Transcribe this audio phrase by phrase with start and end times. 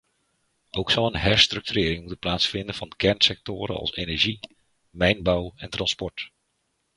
[0.71, 4.39] Ook zal een herstructurering moeten plaatsvinden van kernsectoren als energie,
[4.89, 6.31] mijnbouw en transport.